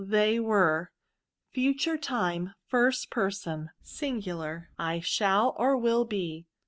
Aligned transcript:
They 0.03 0.39
were. 0.39 0.89
Future 1.51 1.95
Time, 1.95 2.55
Ist 2.73 3.11
Person. 3.11 3.69
I 4.79 4.99
shall, 4.99 5.53
or 5.59 5.77
will, 5.77 6.05
be. 6.05 6.47